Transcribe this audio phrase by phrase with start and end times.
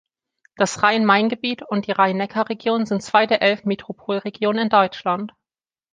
[0.55, 5.31] Das Rhein-Main-Gebiet und die Rhein-Neckar-Region sind zwei der elf Metropolregionen in Deutschland.